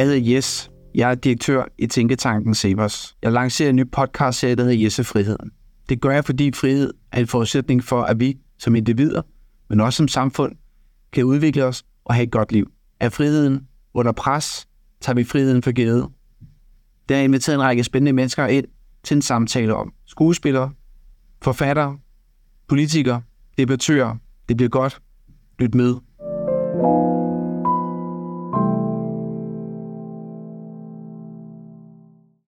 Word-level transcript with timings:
Jeg 0.00 0.08
hedder 0.08 0.34
Jes. 0.34 0.70
Jeg 0.94 1.10
er 1.10 1.14
direktør 1.14 1.64
i 1.78 1.86
Tænketanken 1.86 2.54
Sebers. 2.54 3.16
Jeg 3.22 3.32
lancerer 3.32 3.70
en 3.70 3.76
ny 3.76 3.90
podcast-serie, 3.90 4.54
der 4.54 4.62
hedder 4.62 4.82
Jesse 4.82 5.04
Friheden. 5.04 5.50
Det 5.88 6.00
gør 6.00 6.10
jeg, 6.10 6.24
fordi 6.24 6.52
frihed 6.52 6.92
er 7.12 7.20
en 7.20 7.26
forudsætning 7.26 7.84
for, 7.84 8.02
at 8.02 8.20
vi 8.20 8.38
som 8.58 8.74
individer, 8.74 9.22
men 9.68 9.80
også 9.80 9.96
som 9.96 10.08
samfund, 10.08 10.52
kan 11.12 11.24
udvikle 11.24 11.64
os 11.64 11.84
og 12.04 12.14
have 12.14 12.24
et 12.24 12.30
godt 12.30 12.52
liv. 12.52 12.70
Er 13.00 13.08
friheden 13.08 13.66
under 13.94 14.12
pres, 14.12 14.68
tager 15.00 15.14
vi 15.14 15.24
friheden 15.24 15.62
for 15.62 15.72
givet. 15.72 16.08
Der 17.08 17.16
er 17.16 17.22
inviteret 17.22 17.54
en 17.54 17.62
række 17.62 17.84
spændende 17.84 18.12
mennesker 18.12 18.46
ind 18.46 18.66
til 19.02 19.14
en 19.14 19.22
samtale 19.22 19.74
om 19.74 19.92
skuespillere, 20.06 20.72
forfattere, 21.42 21.98
politikere, 22.68 23.22
debattører. 23.58 24.16
Det 24.48 24.56
bliver 24.56 24.70
godt. 24.70 25.02
Lyt 25.58 25.74
med. 25.74 25.94